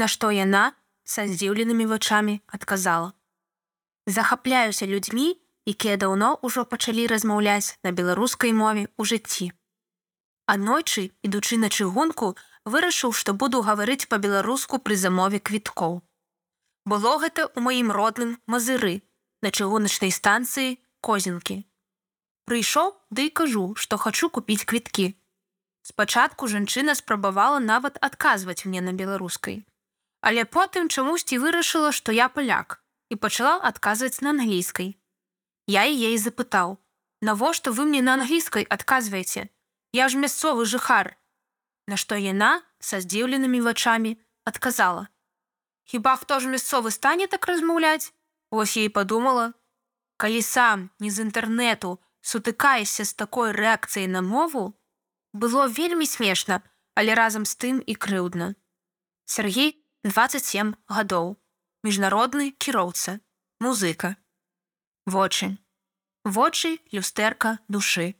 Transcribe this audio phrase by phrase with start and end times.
[0.00, 0.72] На што яна
[1.04, 3.12] са здзіўленымі вачамі адказала:
[4.08, 5.26] Захапляюся людзьмі,
[5.72, 9.52] якія даўно ўжо пачалі размаўляць на беларускай мове ў жыцці.
[10.48, 12.32] Аднойчы, ідучы на чыгунку,
[12.64, 16.00] вырашыў, што буду гаварыць па-беларуску пры замове квіткоў.
[16.88, 19.04] Было гэта ў маім родным мазыры
[19.44, 21.60] на чыгуначнай станцыі козінкі.
[22.48, 25.12] Прыйшоў ды да і кажу, што хачу купіць квіткі.
[25.84, 29.60] Спачатку жанчына спрабавала нават адказваць мне на беларускай.
[30.20, 34.96] Але потым чамусьці вырашыла, што я паляк і пачала адказваць на англійскай.
[35.66, 36.78] Я яе запытаў:
[37.20, 39.48] «Навошта вы мне на англійскай адказваеце?
[39.92, 41.16] Я ж мясцовы жыхар.
[41.86, 45.08] На што яна са здзіўленымі вачамі адказала:
[45.90, 48.12] «Хіба хто ж мясцовы стане так размаўляць?
[48.50, 49.52] Вось я і падумала:
[50.16, 54.76] Калі сам не з інтэрнэту сутыкаешся з такой рэакцыяй на мову,
[55.32, 56.60] было вельмі смешна,
[56.94, 58.54] але разам з тым і крыўдна.
[59.24, 61.36] Сергей 27 гадоў,
[61.84, 63.20] міжнародны кіроўца,
[63.60, 64.16] музыка.
[65.04, 65.58] Вочы.
[66.24, 68.16] Вочы люстэрка душы.